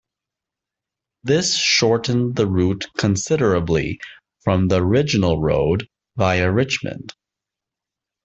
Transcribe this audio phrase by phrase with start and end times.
[1.21, 3.99] This shortened the route considerably
[4.43, 7.13] from the original road via Richmond.